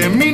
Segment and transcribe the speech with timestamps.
[0.00, 0.27] que mi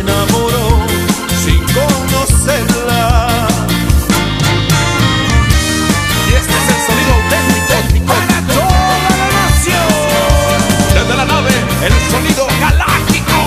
[0.00, 0.66] enamoró
[1.44, 3.48] sin conocerla.
[6.28, 10.58] Y este es el sonido auténtico para toda la nación.
[10.94, 13.38] Desde la nave, el sonido galáctico.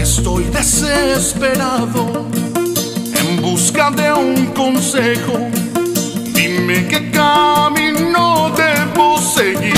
[0.00, 2.02] Estoy desesperado
[3.14, 5.50] en busca de un consejo.
[6.34, 9.74] Dime qué camino te tiempo seguir.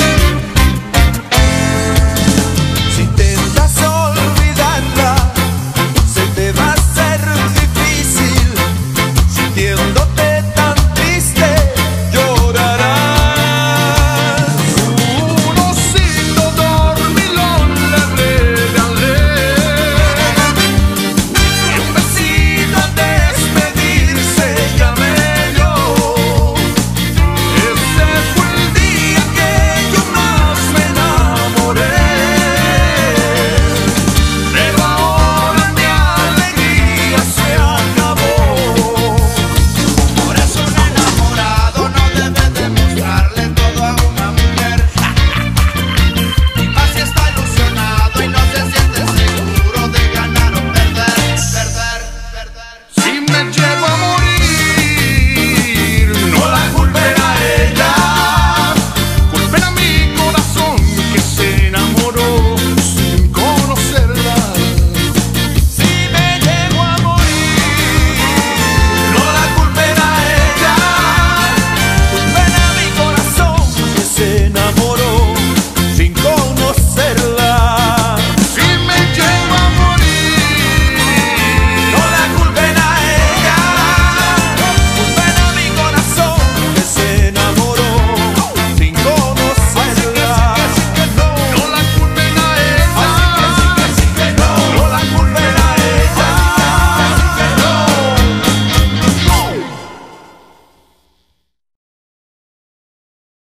[2.94, 5.32] Si intentas olvidarla,
[6.12, 7.20] se te va a ser
[7.54, 8.54] difícil,
[9.28, 10.13] sintiendo